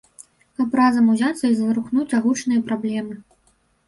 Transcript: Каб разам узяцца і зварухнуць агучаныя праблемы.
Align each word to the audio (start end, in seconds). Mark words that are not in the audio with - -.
Каб 0.59 0.69
разам 0.79 1.11
узяцца 1.15 1.45
і 1.51 1.57
зварухнуць 1.59 2.15
агучаныя 2.21 2.63
праблемы. 2.71 3.15